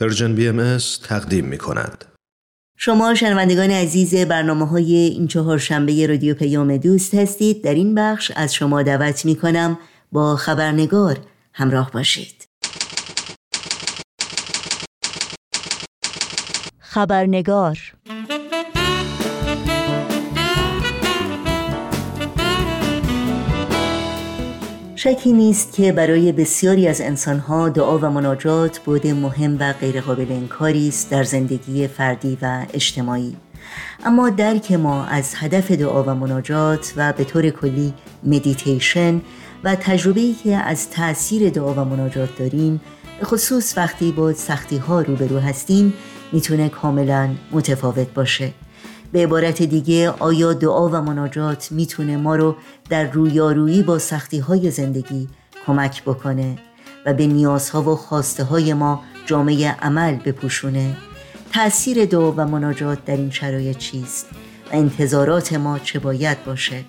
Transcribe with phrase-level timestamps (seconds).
[0.00, 2.04] Persian BMS تقدیم می کند.
[2.76, 8.32] شما شنوندگان عزیز برنامه های این چهار شنبه رادیو پیام دوست هستید در این بخش
[8.36, 9.78] از شما دعوت می کنم
[10.12, 11.18] با خبرنگار
[11.52, 12.48] همراه باشید
[16.78, 17.78] خبرنگار
[25.00, 30.88] شکی نیست که برای بسیاری از انسانها دعا و مناجات بعد مهم و غیرقابل انکاری
[30.88, 33.36] است در زندگی فردی و اجتماعی.
[34.04, 37.94] اما درک ما از هدف دعا و مناجات و به طور کلی
[38.24, 39.20] مدیتیشن
[39.64, 42.80] و تجربه‌ای که از تأثیر دعا و مناجات داریم
[43.22, 45.92] خصوص وقتی با سختی ها روبرو هستیم
[46.32, 48.52] می‌تونه کاملا متفاوت باشه.
[49.12, 52.56] به عبارت دیگه آیا دعا و مناجات می‌تونه ما رو
[52.90, 55.28] در رویارویی با سختی های زندگی
[55.66, 56.58] کمک بکنه
[57.06, 60.96] و به نیازها و خواسته های ما جامعه عمل بپوشونه؟
[61.52, 64.26] تأثیر دعا و مناجات در این شرایط چیست
[64.72, 66.84] و انتظارات ما چه باید باشه؟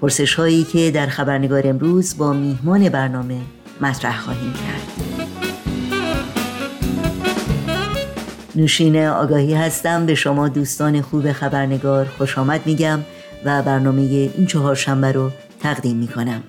[0.00, 3.40] پرسش هایی که در خبرنگار امروز با میهمان برنامه
[3.80, 4.99] مطرح خواهیم کرد.
[8.60, 10.06] نوشین آگاهی هستم.
[10.06, 13.00] به شما دوستان خوب خبرنگار خوش آمد میگم
[13.44, 15.30] و برنامه این چهار شنبه رو
[15.60, 16.42] تقدیم می‌کنم.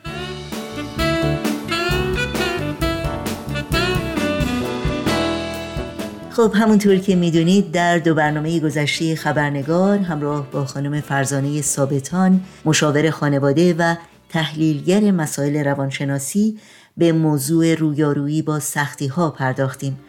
[6.32, 13.10] خب همونطور که می‌دونید در دو برنامه گذشته خبرنگار همراه با خانم فرزانه ثابتان مشاور
[13.10, 13.96] خانواده و
[14.30, 16.58] تحلیلگر مسائل روانشناسی
[16.98, 20.00] به موضوع رویارویی با سختی ها پرداختیم.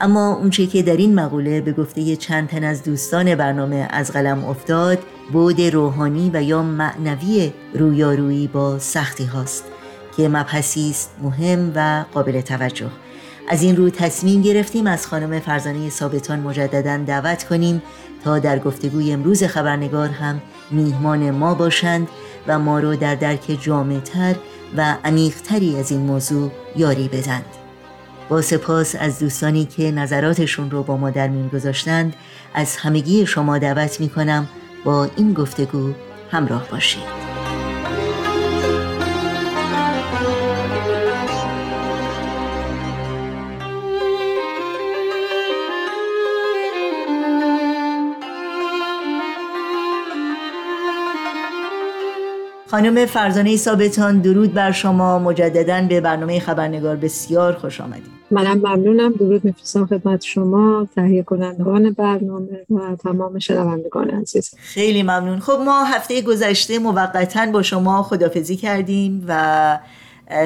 [0.00, 4.44] اما اونچه که در این مقوله به گفته چند تن از دوستان برنامه از قلم
[4.44, 4.98] افتاد
[5.32, 9.64] بود روحانی و یا معنوی رویارویی با سختی هاست
[10.16, 12.90] که مبحثی است مهم و قابل توجه.
[13.48, 17.82] از این رو تصمیم گرفتیم از خانم فرزانه ثابتان مجددا دعوت کنیم
[18.24, 22.08] تا در گفتگوی امروز خبرنگار هم میهمان ما باشند
[22.46, 24.34] و ما رو در درک جامعتر
[24.76, 27.44] و عمیقتری از این موضوع یاری بدند.
[28.28, 32.16] با سپاس از دوستانی که نظراتشون رو با ما در میون گذاشتند
[32.54, 34.48] از همگی شما دعوت می کنم
[34.84, 35.92] با این گفتگو
[36.30, 37.25] همراه باشید.
[52.76, 55.18] خانم فرزانه ثابتان درود بر شما.
[55.18, 58.10] مجددا به برنامه خبرنگار بسیار خوش آمدید.
[58.30, 59.12] منم ممنونم.
[59.12, 64.54] درود میفرستم خدمت شما تهیه کنندگان برنامه و تمام شنوندگان عزیز.
[64.58, 65.40] خیلی ممنون.
[65.40, 69.78] خب ما هفته گذشته موقتا با شما خدافزی کردیم و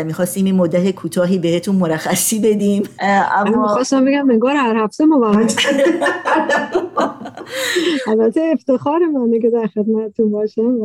[0.04, 2.82] می‌خواستیم این مدت کوتاهی بهتون مرخصی بدیم.
[3.00, 5.56] اما می‌خواستم بگم نگار هر هفته موقت
[8.08, 10.78] البته افتخار منه که در خدمتتون باشم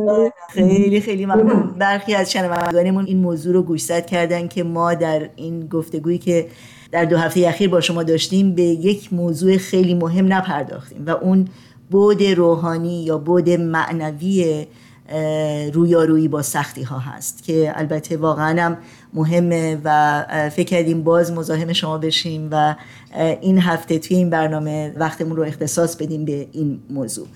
[0.50, 1.74] خیلی خیلی ممنون.
[1.78, 6.46] برخی از شنوندگانمون این موضوع رو گوشزد کردن که ما در این گفتگویی که
[6.92, 11.48] در دو هفته اخیر با شما داشتیم به یک موضوع خیلی مهم نپرداختیم و اون
[11.90, 14.66] بود روحانی یا بود معنوی
[15.72, 18.76] رویارویی با سختی ها هست که البته واقعا هم
[19.14, 22.76] مهمه و فکر کردیم باز مزاحم شما بشیم و
[23.40, 27.26] این هفته توی این برنامه وقتمون رو اختصاص بدیم به این موضوع.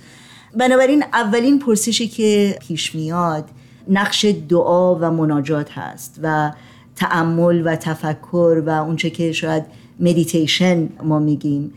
[0.57, 3.45] بنابراین اولین پرسشی که پیش میاد
[3.89, 6.53] نقش دعا و مناجات هست و
[6.97, 9.65] تعمل و تفکر و اونچه که شاید
[10.01, 11.73] مدیتیشن ما میگیم.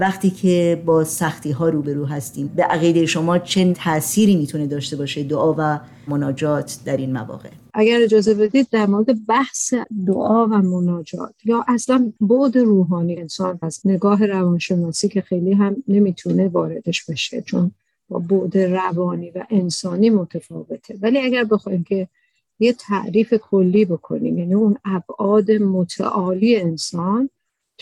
[0.00, 2.52] وقتی که با سختی ها روبرو هستیم.
[2.56, 8.00] به عقیده شما چه تأثیری می‌تونه داشته باشه دعا و مناجات در این مواقع؟ اگر
[8.02, 9.74] اجازه بدید در مورد بحث
[10.06, 16.48] دعا و مناجات یا اصلا بود روحانی انسان از نگاه روانشناسی که خیلی هم نمی‌تونه
[16.48, 17.70] واردش بشه چون
[18.08, 20.98] با بود روانی و انسانی متفاوته.
[21.02, 22.08] ولی اگر بخوایم که
[22.58, 27.30] یه تعریف کلی بکنیم یعنی اون ابعاد متعالی انسان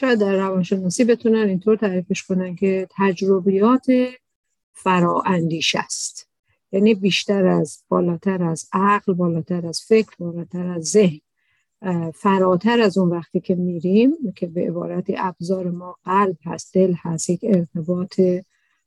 [0.00, 3.86] شاید در روانشناسی بتونن اینطور تعریفش کنن که تجربیات
[4.72, 6.28] فرااندیش است.
[6.72, 11.20] یعنی بیشتر از بالاتر از عقل بالاتر از فکر بالاتر از ذهن
[12.14, 17.30] فراتر از اون وقتی که میریم که به عبارت ابزار ما قلب هست دل هست
[17.30, 18.20] یک ارتباط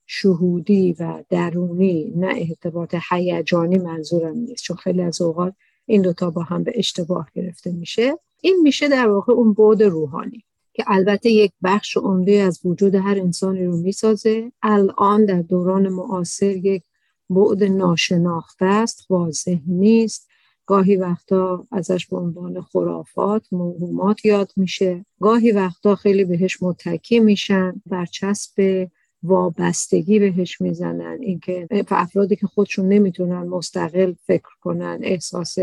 [0.05, 4.63] شهودی و درونی نه ارتباط هیجانی منظورم نیست.
[4.63, 5.53] چون خیلی از اوقات
[5.85, 8.17] این دوتا با هم به اشتباه گرفته میشه.
[8.41, 10.43] این میشه در واقع اون بود روحانی.
[10.73, 14.51] که البته یک بخش عمده از وجود هر انسانی رو می‌سازه.
[14.61, 16.83] الان در دوران معاصر یک
[17.29, 20.29] بعد ناشناخته است واضح نیست.
[20.65, 25.05] گاهی وقتا ازش به عنوان خرافات موهومات یاد میشه.
[25.19, 28.87] گاهی وقتا خیلی بهش متکی میشن برچسب
[29.23, 31.17] وابستگی بهش می‌زنن.
[31.21, 35.57] اینکه افرادی که خودشون نمی‌تونن مستقل فکر کنن احساس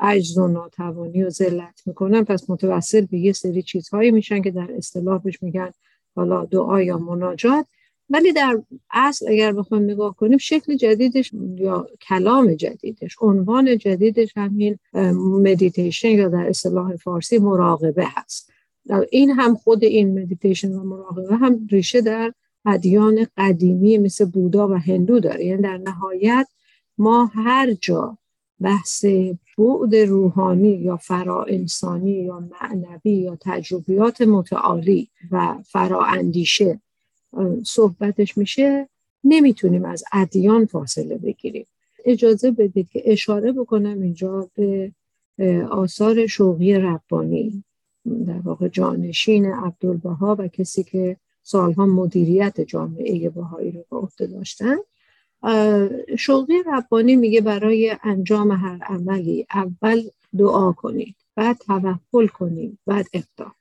[0.00, 4.68] عجز و ناتوانی و ذلت می‌کنن پس متوسل به یه سری چیزهایی میشن که در
[4.76, 5.70] اصطلاح بهش میگن
[6.14, 7.66] حالا دعا یا مناجات.
[8.10, 14.78] ولی در اصل اگر بخوایم نگاه کنیم شکل جدیدش یا کلام جدیدش عنوان جدیدش همین
[15.42, 18.50] مدیتیشن یا در اصطلاح فارسی مراقبه هست.
[19.10, 22.32] این هم خود این مدیتیشن و مراقبه هم ریشه در
[22.66, 25.44] ادیان قدیمی مثل بودا و هندو داره.
[25.44, 26.46] یعنی در نهایت
[26.98, 28.18] ما هر جا
[28.60, 29.04] بحث
[29.58, 36.80] بعد روحانی یا فرا انسانی یا معنوی یا تجربیات متعالی و فرا اندیشه
[37.64, 38.88] صحبتش میشه
[39.24, 41.66] نمی‌تونیم از ادیان فاصله بگیریم.
[42.04, 44.92] اجازه بدید که اشاره بکنم اینجا به
[45.70, 47.64] آثار شوقی ربانی
[48.26, 54.76] در واقع جانشین عبدالبها و کسی که سالها مدیریت جامعه بهایی رو به عهده داشتن.
[56.18, 60.02] شوقی ربانی میگه برای انجام هر عملی اول
[60.38, 63.52] دعا کنید بعد توکل کنید بعد اقدام.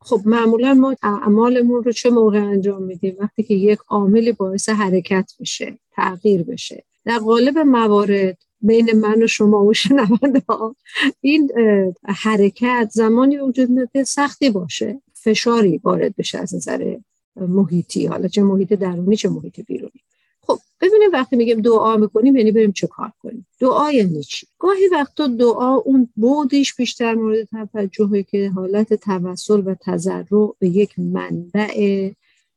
[0.00, 5.32] خب معمولا ما اعمالمون رو چه موقع انجام میدیم؟ وقتی که یک عاملی باعث حرکت
[5.40, 6.84] بشه تغییر بشه.
[7.04, 10.76] در قالب موارد بین من و شما و شنونده ها
[11.20, 11.50] این
[12.04, 15.00] حرکت زمانی وجود میده سختی باشه.
[15.12, 16.96] فشاری وارد بشه از نظر
[17.36, 18.06] محیطی.
[18.06, 20.03] حالا چه محیط درونی چه محیط بیرونی.
[20.46, 24.88] خب ببینیم وقتی میگیم دعا می‌کنیم یعنی بریم چه کار کنیم؟ دعا یعنی چی گاهی
[24.92, 32.10] وقتا دعا اون بودیش بیشتر مورد توجهه که حالت توسل و تضرع به یک منبع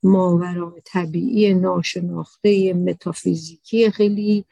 [0.04, 4.46] ماورای طبیعی ناشناخته متافیزیکی خیلی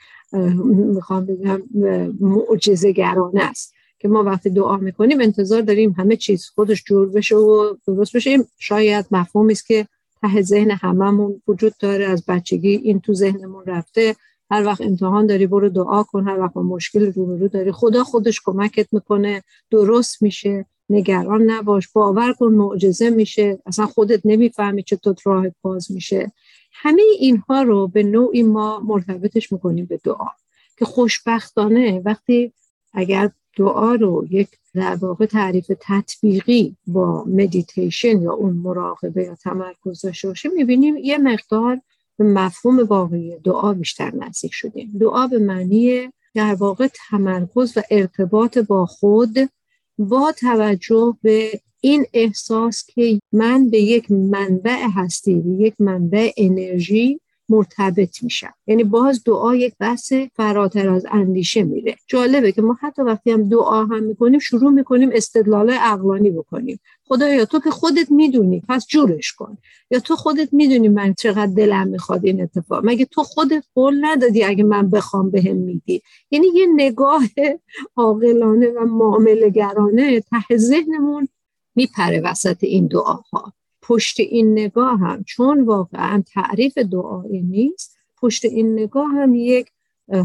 [0.66, 1.64] می‌خوام بگم
[2.20, 7.36] معجزه گرانه است که ما وقتی دعا می‌کنیم انتظار داریم همه چیز خودش جور بشه
[7.36, 8.38] و درست بشه.
[8.60, 9.88] شاید مفهومی است که
[10.22, 14.16] ته ذهن هممون وجود داره از بچگی این تو ذهنمون رفته.
[14.52, 16.28] هر وقت امتحان داری برو دعا کن.
[16.28, 17.72] هر وقت مشکل روبرو داری.
[17.72, 19.44] خدا خودش کمکت می‌کنه.
[19.72, 20.66] درست میشه.
[20.90, 21.88] نگران نباش.
[21.88, 23.60] باور کن معجزه میشه.
[23.66, 26.32] اصلا خودت نمی‌فهمی چطور راه باز میشه.
[26.74, 30.28] همه اینها رو به نوعی ما مرتبطش می‌کنیم به دعا.
[30.78, 32.54] که خوشبختانه وقتی
[32.94, 40.02] اگر دعا رو یک در واقع تعریف تطبیقی با مدیتیشن یا اون مراقبه یا تمرکز
[40.02, 41.82] داشته باشیم می‌بینیم یه مقدار
[42.18, 44.92] به مفهوم واقعی دعا بیشتر نزدیک شدیم.
[45.00, 49.50] دعا به معنی در واقع تمرکز و ارتباط با خود
[49.98, 57.20] با توجه به این احساس که من به یک منبع هستی به یک منبع انرژی
[57.50, 61.96] مرتبط میشم یعنی باز دعا یک بحث فراتر از اندیشه میره.
[62.08, 66.80] جالبه که ما حتی وقتی هم دعا هم می‌کنیم شروع می‌کنیم استدلال عقلانی بکنیم.
[67.08, 69.58] خدایا تو که خودت می‌دونی پس جورش کن.
[69.92, 72.86] یا تو خودت می‌دونی من چقدر دلم می‌خواد این اتفاق.
[72.86, 76.02] مگه تو خودت قول ندادی اگه من بخوام بهم به میدی؟
[76.32, 77.24] یعنی یه نگاه
[77.96, 81.28] عاقلانه و معاملهگرانه ته ذهنمون
[81.76, 83.54] میپره وسط این دعاها.
[83.88, 89.68] پشت این نگاه هم چون واقعا تعریف دعایی نیست پشت این نگاه هم یک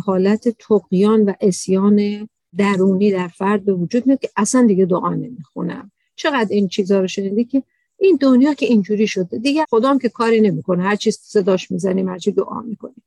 [0.05, 5.91] حالت تقیان و اسیان درونی در فرد به وجود میاد که اصلا دیگه دعا نمی‌خونم.
[6.17, 7.63] چقدر این چیزها رو شنیدی که
[7.99, 12.19] این دنیا که اینجوری شده دیگه خدام که کاری نمی‌کنه هر چیز صداش می‌زنیم هر
[12.19, 13.03] چی دعا می‌کنیم.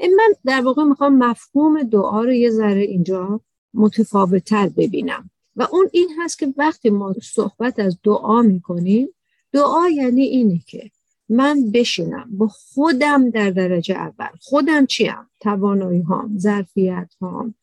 [0.00, 3.40] من در واقع می‌خوام مفهوم دعا رو یه ذره اینجا
[3.74, 5.30] متفاوتتر ببینم.
[5.56, 9.08] و اون این هست که وقتی ما صحبت از دعا می‌کنیم
[9.54, 10.90] دعا یعنی اینه که
[11.28, 14.28] من بشینم با خودم در درجه اول.
[14.40, 17.54] خودم چیم؟ توانایی هام ظرفیت هام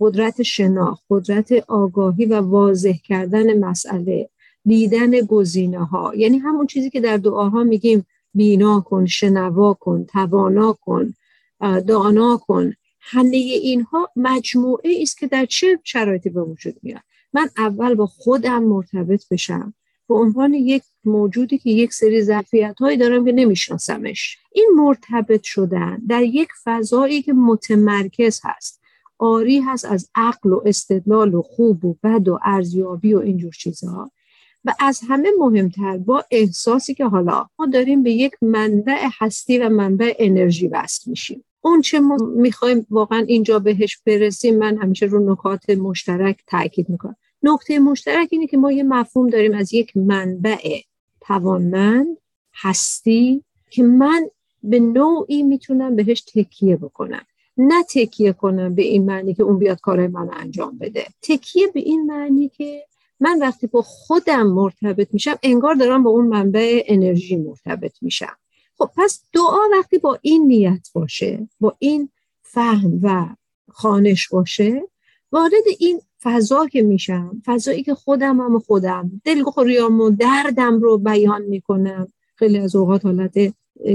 [0.00, 4.28] قدرت شناخت قدرت آگاهی و واضح کردن مسئله
[4.64, 10.72] دیدن گزینه ها یعنی همون چیزی که در دعاها میگیم بینا کن شنوا کن توانا
[10.72, 11.14] کن
[11.60, 12.72] دانا کن.
[13.00, 17.00] همه اینها مجموعه است که در چه شرایطی به وجود میاد؟
[17.32, 19.74] من اول با خودم مرتبط بشم.
[20.08, 24.38] به عنوان یک موجودی که یک سری ظرفیت هایی دارم که نمیشناسمش.
[24.52, 28.80] این مرتبط شدن در یک فضایی که متمرکز هست.
[29.18, 34.10] آری هست از عقل و استدلال و خوب و بد و ارزیابی و اینجور چیزها.
[34.64, 39.68] و از همه مهمتر با احساسی که حالا ما داریم به یک منبع هستی و
[39.68, 41.44] منبع انرژی وصل میشیم.
[41.60, 47.16] اون چه ما می‌خوایم واقعا اینجا بهش برسیم من همیشه رو نکات مشترک تاکید می‌کنم.
[47.46, 50.80] نقطه مشترک اینه که ما یه مفهوم داریم از یک منبع
[51.20, 52.16] توانمند
[52.54, 54.30] هستی که من
[54.62, 57.22] به نوعی می‌تونم بهش تکیه بکنم.
[57.56, 61.06] نه تکیه کنم به این معنی که اون بیاد کارهای من انجام بده.
[61.22, 62.84] تکیه به این معنی که
[63.20, 68.36] من وقتی با خودم مرتبط میشم انگار دارم با اون منبع انرژی مرتبط میشم.
[68.78, 72.08] خب پس دعا وقتی با این نیت باشه با این
[72.42, 73.26] فهم و
[73.68, 74.82] خانش باشه
[75.32, 79.20] وارد این فضا که میشم فضایی که خودم هم خودم.
[79.24, 82.08] دلخوریام و دردم رو بیان می‌کنم.
[82.34, 83.34] خیلی از اوقات حالت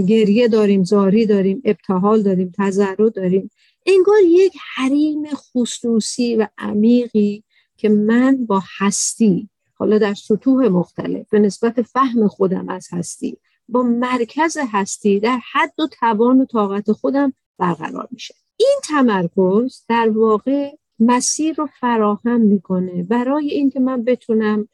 [0.07, 3.50] گریه داریم زاری داریم ابتحال داریم تذرع داریم.
[3.85, 7.43] انگار یک حریم خصوصی و عمیقی
[7.77, 13.38] که من با هستی حالا در سطوح مختلف به نسبت فهم خودم از هستی
[13.69, 18.35] با مرکز هستی در حد و توان و طاقت خودم برقرار میشه.
[18.57, 20.71] این تمرکز در واقع
[21.01, 23.03] مسیر رو فراهم می‌کنه.
[23.03, 24.67] برای اینکه من بتونم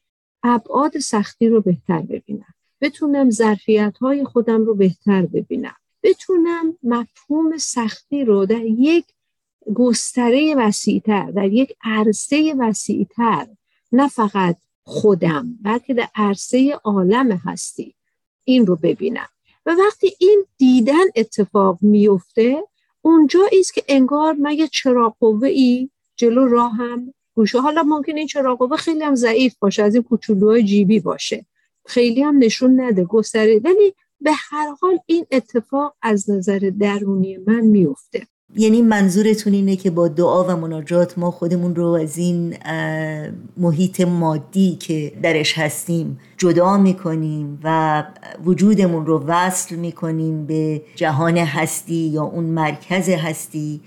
[0.44, 2.54] ابعاد سختی رو بهتر ببینم.
[2.82, 5.76] بتونم ظرفیت های خودم رو بهتر ببینم.
[6.04, 9.06] بتونم مفهوم سختی رو در یک
[9.74, 13.48] گستره وسیعتر در یک عرصه وسیعتر
[13.92, 17.96] نه فقط خودم بلکه در عرصه عالم هستی
[18.44, 19.28] این رو ببینم.
[19.66, 22.64] و وقتی این دیدن اتفاق میفته
[23.02, 27.60] اونجا است که انگار من یه چراغ ای جلو راهم گوشه.
[27.60, 31.46] حالا ممکن این چراغ خیلی هم ضعیف باشه از این کوچولوهای جیبی باشه.
[31.86, 33.62] خیلی هم نشون نده گستره.
[33.64, 39.92] ولی به هر حال این اتفاق از نظر درونی من میفته یعنی منظورتون اینه که
[39.92, 42.58] با دعا و مناجات ما خودمون رو از این
[43.58, 48.04] محیط مادی که درش هستیم جدا می‌کنیم و
[48.46, 53.82] وجودمون رو وصل می‌کنیم به جهان هستی یا اون مرکز هستی.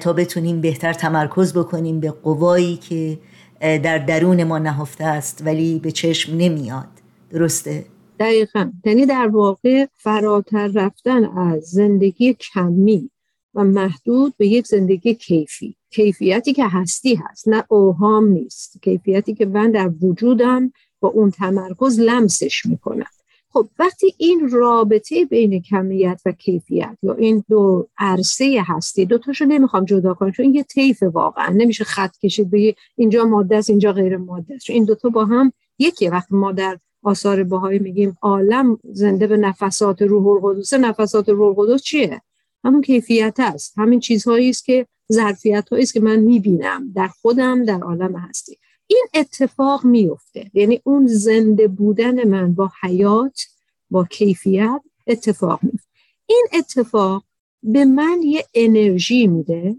[0.00, 3.18] تا بتونیم بهتر تمرکز بکنیم به قوایی که
[3.60, 6.88] در درون ما نهفته است ولی به چشم نمیاد.
[7.30, 7.84] درسته؟
[8.20, 8.72] دقیقا.
[8.84, 13.10] یعنی در واقع فراتر رفتن از زندگی کمی
[13.54, 15.76] و محدود به یک زندگی کیفی.
[15.90, 18.82] کیفیتی که هستی هست نه اوهام نیست.
[18.82, 23.06] کیفیتی که من در وجودم با اون تمرکز لمسش می‌کنم.
[23.52, 29.44] خب وقتی این رابطه بین کمیت و کیفیت یا این دو عرصه هستی دو تاشو
[29.44, 31.48] نمی‌خوام جدا کنم چون یه طیف واقعا.
[31.56, 34.66] نمیشه خط کشید به اینجا ماده است اینجا غیر ماده است.
[34.66, 39.36] چون این دوتا با هم یکی وقتی ما در آثار باهایی میگیم عالم زنده به
[39.36, 42.22] نفسات روح القدس نفسات روح القدس چیه؟
[42.64, 43.78] همون کیفیت است.
[43.78, 46.92] همین چیزهایی است که ظرفیت است که من می‌بینم.
[46.94, 48.58] در خودم در عالم هستی.
[48.90, 53.46] این اتفاق میفته یعنی اون زنده بودن من با حیات
[53.90, 55.88] با کیفیت اتفاق میفته
[56.26, 57.24] این اتفاق
[57.62, 59.76] به من یه انرژی میده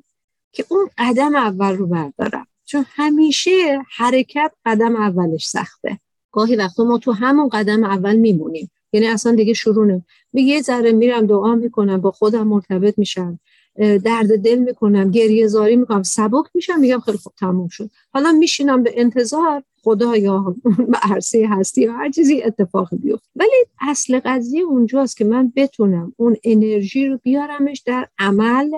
[0.51, 2.48] که اون قدم اول رو بردارم.
[2.65, 6.00] چون همیشه حرکت قدم اولش سخته.
[6.32, 8.72] گاهی وقتا ما تو همون قدم اول میمونیم.
[8.94, 10.03] یعنی اصلا دیگه شروع نمی
[10.34, 13.39] یه ذره میرم دعا می‌کنم با خودم مرتبط میشم.
[13.78, 17.90] درد دل می‌کنم گریه زاری می‌کنم سبک میشم میگم خیلی خوب تموم شد.
[18.13, 20.56] حالا میشینم به انتظار خدا یا
[21.12, 26.36] عرصه هستی یا هر چیزی اتفاق بیفت ولی اصل قضیه اونجاست که من بتونم اون
[26.44, 28.72] انرژی رو بیارمش در عمل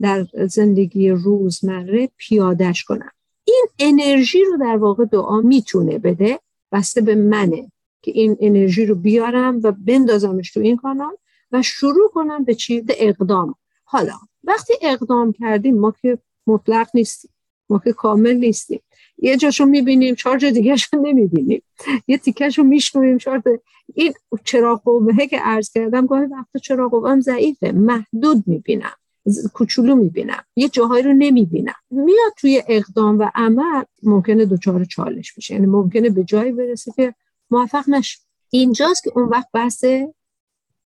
[0.00, 3.10] در زندگی روزمره پیادش کنم.
[3.44, 6.40] این انرژی رو در واقع دعا می‌تونه بده
[6.72, 7.72] بسته به منه
[8.02, 11.16] که این انرژی رو بیارم و بندازمش تو این کانال
[11.52, 13.54] و شروع کنم به چی اقدام.
[13.84, 17.30] حالا وقتی اقدام کردیم ما که مطلق نیستیم
[17.70, 18.80] ما که کامل نیستیم.
[19.18, 21.62] یه جاشو می‌بینیم چهار جا دیگه نمی‌بینیم.
[22.06, 23.42] یه تیکش رو میشنویم چهار
[23.94, 24.12] این
[24.44, 27.72] چراغ قوه که عرض کردم گاهی وقتا چراغ قوه ضعیفه.
[27.72, 28.92] محدود می‌بینم.
[29.52, 30.44] کوچولو می‌بینم.
[30.56, 31.74] یه جاهایی رو نمی‌بینم.
[31.90, 35.54] میاد توی اقدام و عمل ممکنه دوچار چالش بشه.
[35.54, 37.14] یعنی ممکنه به جایی برسه که
[37.50, 38.18] موفق نشه
[38.50, 39.84] اینجاست که اون وقت بحث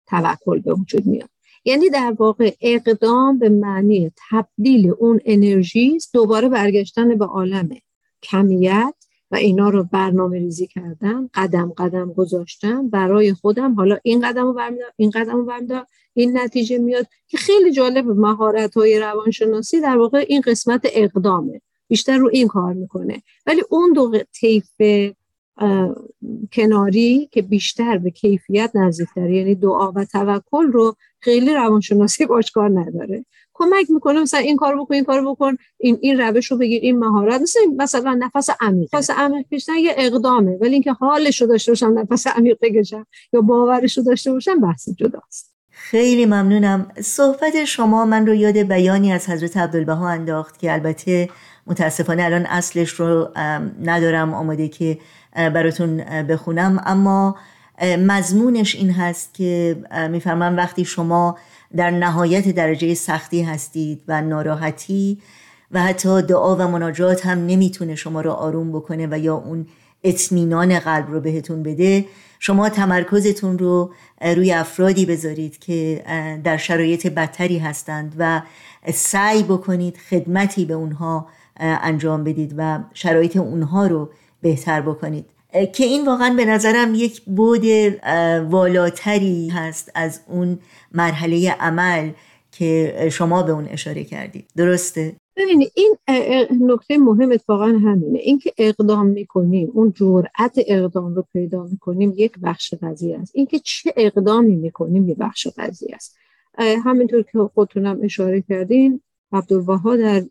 [0.07, 1.29] توکل به وجود میاد.
[1.64, 7.68] یعنی در واقع اقدام به معنی تبدیل اون انرژی دوباره برگشتن به عالم
[8.23, 8.94] کمیت
[9.30, 13.75] و اینا رو برنامه ریزی کردن قدم قدم گذاشتن برای خودم.
[13.75, 14.61] حالا این قدم رو
[14.97, 20.40] این قدم رو این نتیجه میاد که خیلی جالب مهارت های روانشناسی در واقع این
[20.40, 21.61] قسمت اقدامه.
[21.88, 23.23] بیشتر رو این کار می‌کنه.
[23.47, 24.71] ولی اون دو طیف
[26.53, 32.81] کناری که بیشتر به کیفیت نزدیکتر یعنی دعا و توکل رو خیلی روانشناسی باش کار
[32.81, 33.25] نداره.
[33.57, 36.99] کمک می‌کنه مثلا این کار بکن این کار بکن این این روش رو بگیر این
[36.99, 37.41] مهارت.
[37.41, 38.95] مثلا مثلا نفس عمیق.
[38.95, 43.41] نفس عمیق کشیدن یه اقدامه ولی اینکه حالش رو داشته باشم نفس عمیق بکشم یا
[43.41, 45.55] باورش رو داشته باشم بحث جداست.
[45.71, 46.91] خیلی ممنونم.
[47.01, 51.29] صحبت شما من رو یاد بیانی از حضرت عبدالبها انداخت که البته
[51.67, 53.29] متاسفانه الان اصلش رو
[53.83, 54.35] ندارم.
[54.35, 54.99] آماده که
[55.35, 56.83] براتون بخونم.
[56.87, 57.37] اما
[57.83, 59.76] مضمونش این هست که
[60.11, 61.38] میفرمان وقتی شما
[61.76, 65.19] در نهایت درجه سختی هستید و ناراحتی
[65.71, 69.67] و حتی دعا و مناجات هم نمی‌تونه شما رو آروم بکنه و یا اون
[70.05, 72.05] اطمینان قلب رو بهتون بده
[72.38, 76.05] شما تمرکزتون رو روی افرادی بذارید که
[76.45, 78.43] در شرایط بدتری هستند و
[78.95, 81.26] سعی بکنید خدمتی به اونها
[81.57, 84.11] انجام بدید و شرایط اونها رو
[84.45, 85.25] بهتر بکنید.
[85.73, 87.65] که این واقعا به نظرم یک بود
[88.51, 90.59] والاتری هست از اون
[90.93, 92.11] مرحله عمل
[92.53, 94.45] که شما به اون اشاره کردید.
[94.57, 95.97] درسته؟ ببینید این
[96.61, 98.19] نکته مهم اتفاقا همینه.
[98.19, 103.33] اینکه اقدام می‌کنیم اون جرأت اقدام رو پیدا می‌کنیم یک بخش قضیه است.
[103.35, 106.17] اینکه چه اقدامی می‌کنیم یک بخش قضیه است.
[106.85, 109.01] همینطور که خودتونم اشاره کردین
[109.35, 110.23] عبدالبها در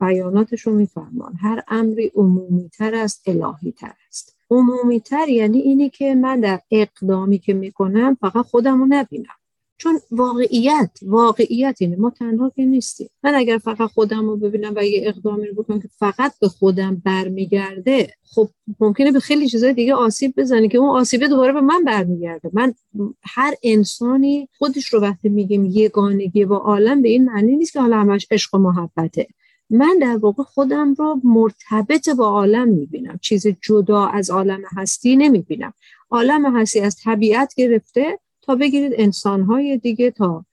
[0.00, 1.34] بیاناتشون میفرمان.
[1.34, 4.36] هر امری عمومی تر است الهی تر است.
[4.50, 9.39] عمومی تر یعنی اینی که من در اقدامی که می‌کنم فقط خودم رو نبینم.
[9.80, 11.96] چون واقعیت واقعیت اینه.
[11.96, 13.08] ما تنها که نیستیم.
[13.22, 17.02] من اگر فقط خودم رو ببینم و یه اقدامی رو بکنم که فقط به خودم
[17.04, 18.48] برمیگرده خب
[18.80, 22.50] ممکنه به خیلی چیزای دیگه آسیب بزنه که اون آسیبه دوباره به من برمیگرده.
[22.52, 22.74] من
[23.22, 28.00] هر انسانی خودش رو وقتی میگیم یگانگی با عالم به این معنی نیست که حالا
[28.00, 29.26] همش عشق و محبته.
[29.70, 33.18] من در واقع خودم رو مرتبط با عالم می‌بینم.
[33.22, 35.72] چیز جدا از عالم هستی نمی‌بینم.
[36.10, 38.18] عالم هستی از طبیعت گرفته
[38.50, 40.44] تا بگیرید انسانهای دیگه تا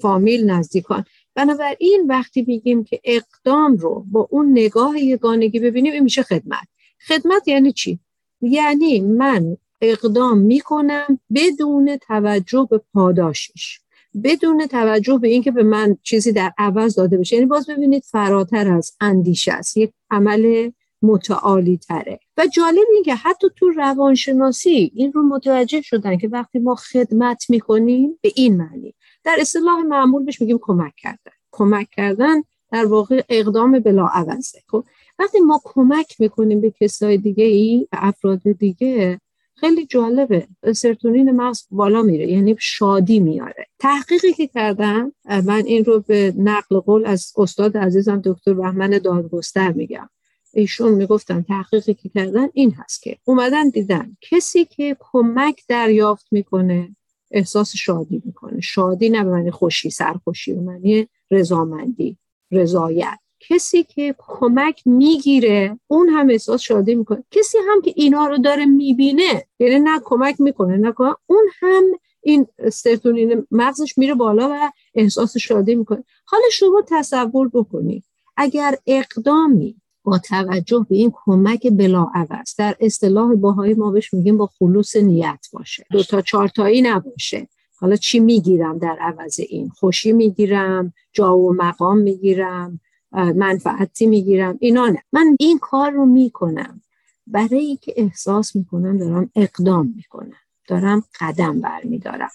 [0.00, 6.22] فامیل نزدیکان بنابراین وقتی میگیم که اقدام رو با اون نگاه یگانگی ببینیم این میشه
[6.22, 6.68] خدمت.
[7.08, 7.98] خدمت یعنی چی؟
[8.40, 13.80] یعنی من اقدام می‌کنم بدون توجه به پاداشش
[14.24, 17.36] بدون توجه به اینکه به من چیزی در عوض داده بشه.
[17.36, 19.76] یعنی باز ببینید فراتر از اندیشه است.
[19.76, 20.70] یک عمل
[21.02, 26.58] متعالی تره و جالب این که حتی تو روانشناسی این رو متوجه شدن که وقتی
[26.58, 28.94] ما خدمت می‌کنیم به این معنی.
[29.24, 31.32] در اصطلاح معمول بهش میگیم کمک کردن.
[31.50, 34.84] کمک کردن در واقع اقدام بلا عوضه خب
[35.18, 39.20] وقتی ما کمک می‌کنیم به کسای دیگه ای به افراد دیگه
[39.54, 40.48] خیلی جالبه.
[40.74, 43.66] سرتونین مغز بالا میره یعنی شادی میاره.
[43.78, 49.72] تحقیقی که کردم من این رو به نقل قول از استاد عزیزم دکتر بهمن دادگستر
[49.72, 50.08] میگم.
[50.56, 56.96] ایشون می‌گفتن تحقیقی که کردن این هست که اومدن دیدن کسی که کمک دریافت می‌کنه
[57.30, 58.60] احساس شادی می‌کنه.
[58.60, 62.18] شادی نه به معنی خوشی سرخوشی به معنی رضامندی
[62.50, 63.18] رضایت.
[63.40, 67.24] کسی که کمک می‌گیره اون هم احساس شادی می‌کنه.
[67.30, 70.94] کسی هم که اینا رو داره می‌بینه یعنی نه کمک می‌کنه نه
[71.26, 71.84] اون هم
[72.20, 76.04] این سرتونین مغزش میره بالا و احساس شادی می‌کنه.
[76.24, 78.04] حالا شما تصور بکنید
[78.36, 84.46] اگر اقدامی با توجه به این کمک بلاعوض در اصطلاح باهای ما بهش میگیم با
[84.58, 85.84] خلوص نیت باشه.
[85.90, 87.48] دو تا چارتایی نباشه.
[87.76, 92.80] حالا چی می‌گیرم در عوض این؟ خوشی می‌گیرم جا و مقام می‌گیرم
[93.12, 95.02] منفعتی می‌گیرم اینا نه.
[95.12, 96.80] من این کار رو می‌کنم.
[97.26, 100.36] برای اینکه احساس می‌کنم دارم اقدام می‌کنم.
[100.68, 102.30] دارم قدم برمیدارم.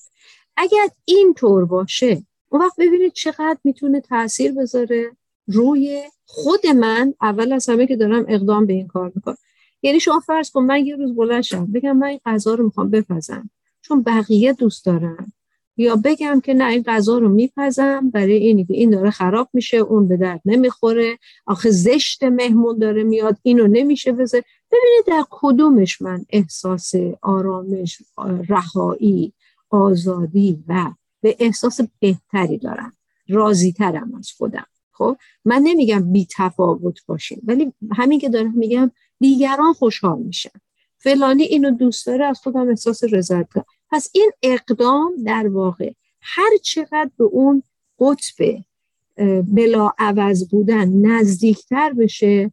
[0.57, 5.11] اگر این طور باشه اون وقت ببینید چقدر می‌تونه تاثیر بذاره.
[5.51, 9.37] روی خود من اول از همه که دارم اقدام به این کار می‌کنم.
[9.81, 12.89] یعنی شما فرض کن من یه روز بلند شم بگم من این غذا رو می‌خوام
[12.89, 13.49] بپزم.
[13.81, 15.33] چون بقیه دوست دارم
[15.77, 19.77] یا بگم که نه این غذا رو میپزم برای اینی که این داره خراب میشه
[19.77, 21.17] اون به درد نمی‌خوره.
[21.45, 24.43] آخه زشت مهمون داره میاد اینو نمیشه بزه.
[24.71, 28.01] ببینید در کدومش من احساس آرامش
[28.49, 29.33] رهایی
[29.69, 32.93] آزادی و به احساس بهتری دارم.
[33.29, 34.65] راضی ترم از خودم.
[35.01, 40.49] خب من نمیگم بی تفاوت باشیم ولی همین که دارم میگم دیگران خوشحال میشن.
[40.97, 46.57] فلانی اینو دوست داره از خودم احساس رضایت کنم پس این اقدام در واقع هر
[46.61, 47.63] چقدر به اون
[47.99, 48.63] قطب
[49.43, 52.51] بلا عوض بودن نزدیکتر بشه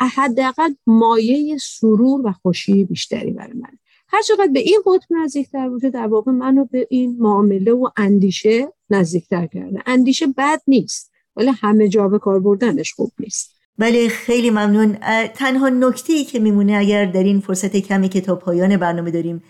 [0.00, 3.78] حداقل مایه سرور و خوشی بیشتری برای من.
[4.08, 8.72] هر چقدر به این قطب نزدیکتر باشه در واقع منو به این معامله و اندیشه
[8.90, 9.82] نزدیکتر کرده.
[9.86, 11.13] اندیشه بد نیست.
[11.36, 13.54] ولی همه جا به کار بردنش خوب نیست.
[13.78, 14.96] بله خیلی ممنون.
[15.34, 19.42] تنها نکته ای که میمونه اگر در این فرصت کمی که تا پایان برنامه داریم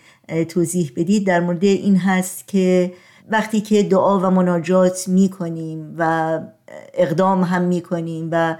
[0.49, 2.93] توضیح بدید در مورد این هست که
[3.29, 6.39] وقتی که دعا و مناجات می‌کنیم و
[6.93, 8.57] اقدام هم می‌کنیم و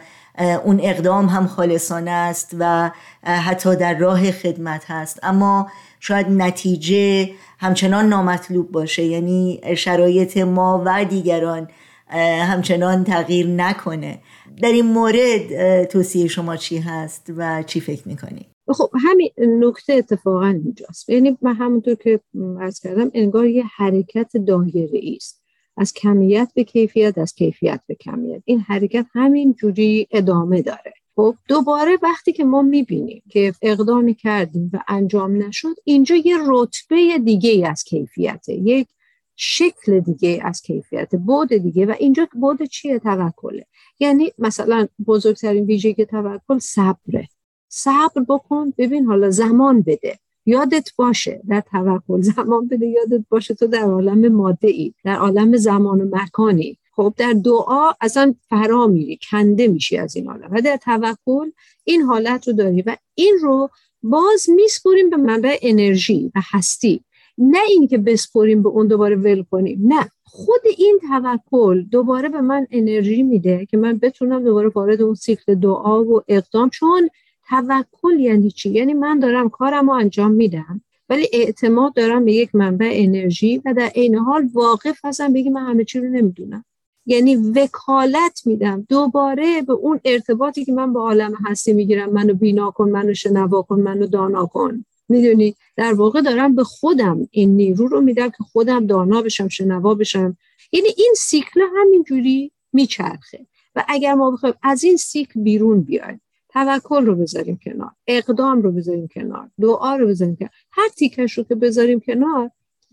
[0.64, 2.92] اون اقدام هم خالصانه است و
[3.24, 5.20] حتی در راه خدمت هست.
[5.24, 5.68] اما
[6.00, 9.04] شاید نتیجه همچنان نامطلوب باشه.
[9.04, 11.68] یعنی شرایط ما و دیگران
[12.08, 14.20] همچنان تغییر نکنه.
[14.62, 20.48] در این مورد توصیه شما چی هست و چی فکر می‌کنید خب همین نکته اتفاقا
[20.48, 21.10] اینجاست.
[21.10, 22.20] یعنی من همونطور که
[22.60, 25.42] عرض کردم انگار یه حرکت دایره است.
[25.78, 28.42] از کمیت به کیفیت از کیفیت به کمیت.
[28.46, 30.94] این حرکت همین جوری ادامه داره.
[31.16, 37.20] خب دوباره وقتی که ما می‌بینیم که اقدامی کردیم و انجام نشد اینجا یه رتبه
[37.26, 38.54] دیگه از کیفیته.
[38.54, 38.88] یک
[39.36, 41.86] شکل دیگه از کیفیت بود دیگه.
[41.86, 43.66] و اینجا بود چیه؟ توکله.
[44.00, 47.30] یعنی مثلا بزرگترین ویژگی توکل صبره.
[47.70, 50.20] صبر بکن ببین حالا زمان بده.
[50.46, 55.58] یادت باشه در توکل زمان بده یادت باشه تو در عالم ماده ای در عالم
[55.58, 56.78] زمان و مکانی.
[56.92, 61.52] خب در دعا اصلا فرا میری کنده میشی از این عالم و در توکل
[61.84, 62.82] این حالت رو داری.
[62.82, 63.70] و این رو
[64.04, 67.04] باز میسپریم به منبع انرژی و هستی.
[67.38, 70.10] نه اینکه بسپریم به اون دوباره ول کنیم نه.
[70.24, 75.56] خود این توکل دوباره به من انرژی میده که من بتونم دوباره وارد اون سیکل
[75.56, 77.10] دعا و اقدام چون
[77.50, 82.56] توکل یعنی چی؟ یعنی من دارم کارم رو انجام میدم ولی اعتماد دارم به یک
[82.56, 86.66] منبع انرژی و در عین حال واقف هستم بگی من همه چی رو نمی‌دونم.
[87.06, 92.72] یعنی وکالت میدم دوباره به اون ارتباطی که من با عالم هستی می‌گیرم منو بینا
[92.72, 94.86] کن منو شنوا کن منو دانا کن.
[95.10, 99.94] می‌دونی؟ در واقع دارم به خودم این نیرو رو میدم که خودم دانا بشم شنوا
[99.94, 100.38] بشم.
[100.72, 103.46] یعنی این سیکل همینجوری میچرخه.
[103.76, 108.72] و اگر ما بخوایم از این سیکل بیرون بیایم توکل رو بذاریم کنار اقدام رو
[108.72, 112.52] بذاریم کنار دعا رو بذاریم کنار هر تیکش رو که بذاریم کنار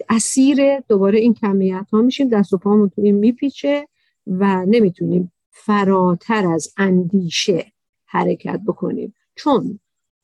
[0.09, 3.89] اسیر دوباره این کمیت ها میشیم دست و پامون تو میپیچه
[4.27, 7.73] و نمی‌تونیم فراتر از اندیشه
[8.05, 9.15] حرکت بکنیم.
[9.35, 9.81] چون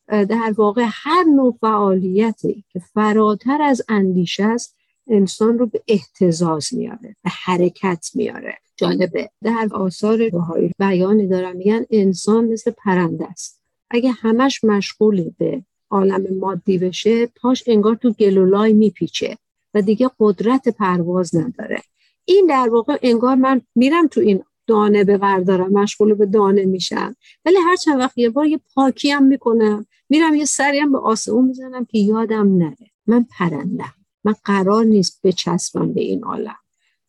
[0.08, 4.76] در واقع هر نوع فعالیتی که فراتر از اندیشه است
[5.08, 8.58] انسان رو به احتزاز میاره به حرکت میاره.
[8.76, 9.30] جالبه.
[9.42, 13.62] در آثار بهایی بیانی دارم میگن انسان مثل پرنده است.
[13.90, 19.36] اگه همش مشغول به عالم مادی بشه پاش انگار تو گلولای میپیچه
[19.74, 21.82] و دیگه قدرت پرواز نداره.
[22.24, 27.16] این در واقع انگار من میرم تو این دانه بردارم مشغول به دانه میشم.
[27.44, 30.98] ولی هر چند وقت یه بار یه پاکی هم می‌کنم میرم یه سری هم به
[30.98, 32.90] آسمون می‌زنم که یادم نره.
[33.06, 33.94] من پرندم.
[34.24, 36.56] من قرار نیست بچسبم به این عالم.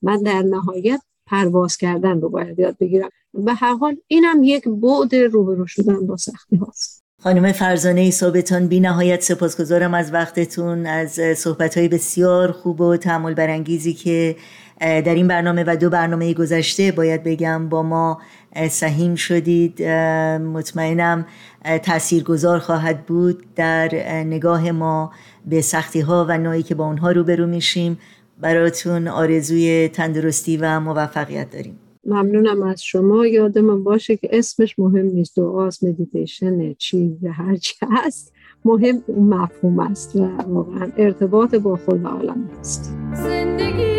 [0.01, 3.09] من در نهایت پرواز کردن رو باید یاد بگیرم.
[3.33, 7.03] به هر حال اینم یک بعد روبرو شدن با سختی هاست.
[7.21, 13.33] خانم فرزانه ثابتان بی نهایت سپاسگزارم از وقتتون از صحبت های بسیار خوب و تعمل
[13.33, 14.35] برانگیزی که
[14.79, 18.21] در این برنامه و دو برنامه گذشته باید بگم با ما
[18.69, 19.83] سهیم شدید.
[20.53, 21.25] مطمئنم
[21.83, 23.89] تاثیرگذار خواهد بود در
[24.23, 25.11] نگاه ما
[25.45, 27.97] به سختی ها و نوعی که با اونها روبرو میشیم.
[28.41, 31.79] براتون آرزوی تندرستی و موفقیت داریم.
[32.05, 33.25] ممنونم از شما.
[33.25, 35.37] یادم باشه که اسمش مهم نیست.
[35.37, 38.33] دعاست مدیتیشن چی هر چی هست.
[38.65, 42.93] مهم مفهوم است و واقعا ارتباط با خود عالم است.
[43.13, 43.98] زندگی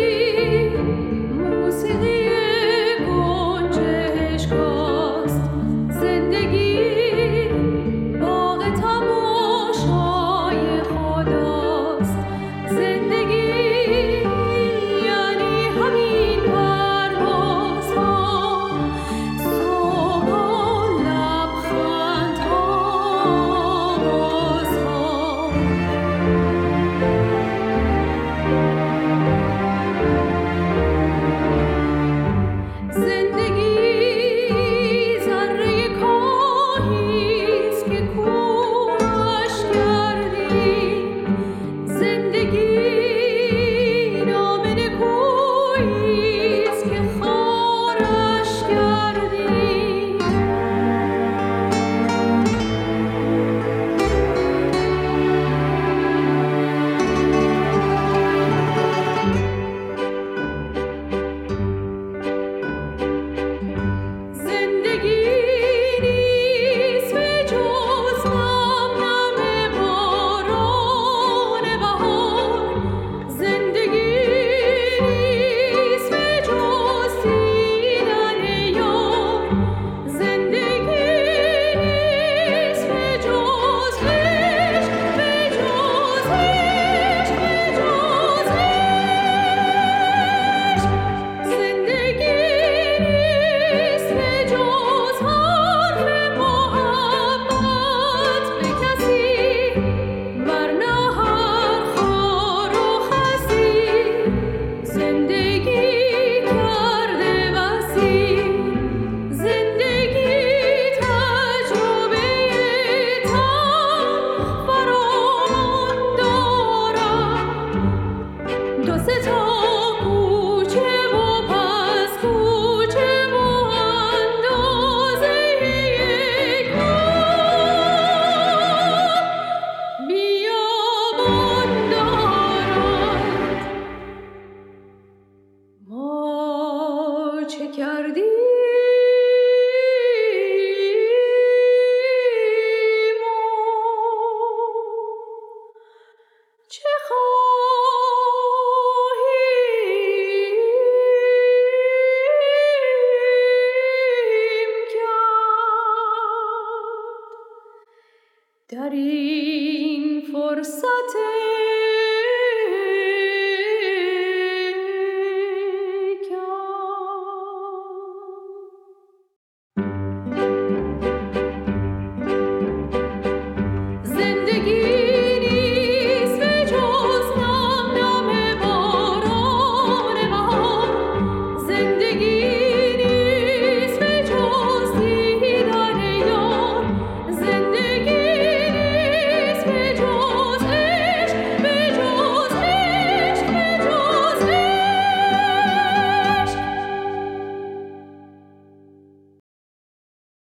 [160.81, 161.50] Saturn.